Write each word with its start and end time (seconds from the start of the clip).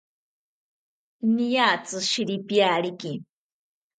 Niatzi 1.33 1.97
shiripiyariki 2.09 3.11